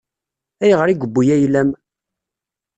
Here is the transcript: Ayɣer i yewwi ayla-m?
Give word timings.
Ayɣer 0.63 0.87
i 0.89 0.95
yewwi 0.99 1.23
ayla-m? 1.35 1.69